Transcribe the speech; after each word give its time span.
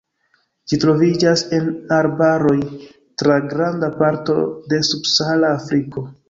Ĝi 0.71 0.77
troviĝas 0.83 1.43
en 1.57 1.67
arbaroj 1.97 2.55
tra 3.23 3.37
granda 3.53 3.91
parto 4.01 4.39
de 4.73 4.81
subsahara 4.91 5.55
Afriko. 5.61 6.07